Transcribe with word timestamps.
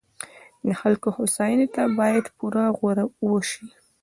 د 0.67 0.69
خلکو 0.81 1.07
هوساینې 1.17 1.67
ته 1.75 1.83
باید 1.99 2.25
پوره 2.37 2.65
غور 2.77 2.97
وشي. 3.27 3.65